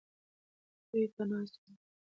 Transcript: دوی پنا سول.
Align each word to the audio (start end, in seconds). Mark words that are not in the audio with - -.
دوی 0.89 1.05
پنا 1.15 1.39
سول. 1.51 1.73